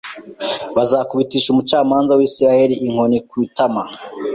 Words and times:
bazakubitisha 0.75 1.47
umucamanza 1.51 2.11
w’Isirayeli 2.19 2.75
inkoni 2.85 3.17
ku 3.29 3.35
itama 3.47 3.83